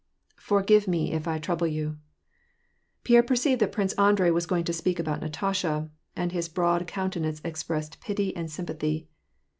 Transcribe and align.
"Forgive 0.49 0.87
me 0.87 1.11
if 1.13 1.27
I 1.27 1.37
trouble 1.37 1.67
you 1.67 1.97
"—Pierre 3.03 3.21
perceived 3.21 3.61
that 3.61 3.71
Prince 3.71 3.93
Andrei 3.99 4.31
was 4.31 4.47
going 4.47 4.63
to 4.63 4.73
speak 4.73 4.97
about 4.97 5.21
Natasha, 5.21 5.91
and 6.15 6.31
his 6.31 6.49
broad 6.49 6.87
countenance 6.87 7.39
expressed 7.45 8.01
pity 8.01 8.35
and 8.35 8.49
sym 8.49 8.65
pathy. 8.65 9.05